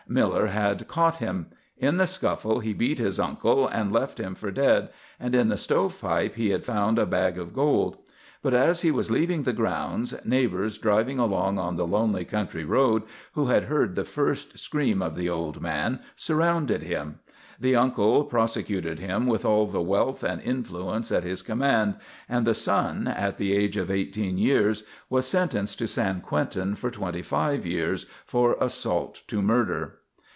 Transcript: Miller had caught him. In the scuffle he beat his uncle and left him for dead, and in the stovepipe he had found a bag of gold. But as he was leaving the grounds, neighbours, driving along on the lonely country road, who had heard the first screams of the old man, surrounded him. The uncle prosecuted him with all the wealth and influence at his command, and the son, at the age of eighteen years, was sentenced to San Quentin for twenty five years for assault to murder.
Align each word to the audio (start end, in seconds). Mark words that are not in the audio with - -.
Miller 0.07 0.47
had 0.47 0.89
caught 0.89 1.17
him. 1.17 1.45
In 1.77 1.95
the 1.95 2.05
scuffle 2.07 2.59
he 2.59 2.73
beat 2.73 2.99
his 2.99 3.17
uncle 3.17 3.65
and 3.69 3.93
left 3.93 4.19
him 4.19 4.35
for 4.35 4.51
dead, 4.51 4.89
and 5.21 5.33
in 5.33 5.47
the 5.47 5.57
stovepipe 5.57 6.35
he 6.35 6.49
had 6.49 6.65
found 6.65 6.99
a 6.99 7.05
bag 7.05 7.37
of 7.37 7.53
gold. 7.53 7.95
But 8.41 8.53
as 8.53 8.81
he 8.81 8.91
was 8.91 9.09
leaving 9.09 9.43
the 9.43 9.53
grounds, 9.53 10.13
neighbours, 10.25 10.77
driving 10.77 11.17
along 11.17 11.57
on 11.59 11.75
the 11.75 11.87
lonely 11.87 12.25
country 12.25 12.65
road, 12.65 13.03
who 13.35 13.45
had 13.45 13.65
heard 13.65 13.95
the 13.95 14.03
first 14.03 14.57
screams 14.57 15.01
of 15.03 15.15
the 15.15 15.29
old 15.29 15.61
man, 15.61 16.01
surrounded 16.17 16.83
him. 16.83 17.19
The 17.57 17.77
uncle 17.77 18.25
prosecuted 18.25 18.99
him 18.99 19.27
with 19.27 19.45
all 19.45 19.65
the 19.67 19.79
wealth 19.81 20.23
and 20.25 20.41
influence 20.41 21.09
at 21.13 21.23
his 21.23 21.41
command, 21.41 21.95
and 22.27 22.45
the 22.45 22.53
son, 22.55 23.07
at 23.07 23.37
the 23.37 23.55
age 23.55 23.77
of 23.77 23.89
eighteen 23.89 24.37
years, 24.37 24.83
was 25.09 25.25
sentenced 25.25 25.79
to 25.79 25.87
San 25.87 26.19
Quentin 26.19 26.75
for 26.75 26.91
twenty 26.91 27.21
five 27.21 27.65
years 27.65 28.07
for 28.25 28.57
assault 28.59 29.21
to 29.27 29.41
murder. 29.41 29.99